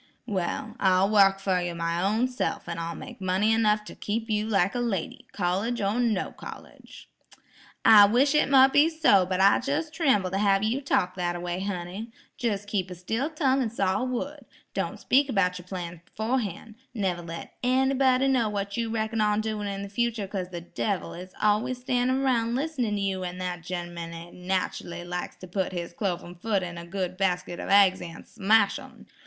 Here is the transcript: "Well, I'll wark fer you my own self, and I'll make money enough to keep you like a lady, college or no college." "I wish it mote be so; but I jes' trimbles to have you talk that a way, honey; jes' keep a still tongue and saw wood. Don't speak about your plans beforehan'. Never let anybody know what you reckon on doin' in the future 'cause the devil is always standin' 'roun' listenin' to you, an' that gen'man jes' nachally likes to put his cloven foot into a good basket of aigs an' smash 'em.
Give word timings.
"Well, 0.25 0.75
I'll 0.79 1.11
wark 1.11 1.39
fer 1.39 1.61
you 1.61 1.75
my 1.75 2.01
own 2.01 2.27
self, 2.27 2.67
and 2.67 2.79
I'll 2.79 2.95
make 2.95 3.21
money 3.21 3.53
enough 3.53 3.83
to 3.83 3.93
keep 3.93 4.31
you 4.31 4.47
like 4.47 4.73
a 4.73 4.79
lady, 4.79 5.27
college 5.31 5.79
or 5.79 5.99
no 5.99 6.31
college." 6.31 7.07
"I 7.85 8.05
wish 8.07 8.33
it 8.33 8.49
mote 8.49 8.73
be 8.73 8.89
so; 8.89 9.27
but 9.27 9.39
I 9.39 9.57
jes' 9.63 9.91
trimbles 9.91 10.31
to 10.31 10.39
have 10.39 10.63
you 10.63 10.81
talk 10.81 11.13
that 11.17 11.35
a 11.35 11.39
way, 11.39 11.59
honey; 11.59 12.09
jes' 12.39 12.65
keep 12.65 12.89
a 12.89 12.95
still 12.95 13.29
tongue 13.29 13.61
and 13.61 13.71
saw 13.71 14.03
wood. 14.03 14.39
Don't 14.73 14.99
speak 14.99 15.29
about 15.29 15.59
your 15.59 15.67
plans 15.67 15.99
beforehan'. 16.03 16.73
Never 16.95 17.21
let 17.21 17.53
anybody 17.61 18.27
know 18.27 18.49
what 18.49 18.75
you 18.77 18.89
reckon 18.89 19.21
on 19.21 19.39
doin' 19.39 19.67
in 19.67 19.83
the 19.83 19.87
future 19.87 20.25
'cause 20.25 20.49
the 20.49 20.61
devil 20.61 21.13
is 21.13 21.35
always 21.39 21.77
standin' 21.79 22.23
'roun' 22.23 22.55
listenin' 22.55 22.95
to 22.95 23.01
you, 23.01 23.23
an' 23.23 23.37
that 23.37 23.61
gen'man 23.61 24.13
jes' 24.13 24.33
nachally 24.33 25.03
likes 25.05 25.35
to 25.35 25.47
put 25.47 25.73
his 25.73 25.93
cloven 25.93 26.33
foot 26.33 26.63
into 26.63 26.81
a 26.81 26.85
good 26.87 27.17
basket 27.17 27.59
of 27.59 27.69
aigs 27.69 28.01
an' 28.01 28.25
smash 28.25 28.79
'em. 28.79 29.05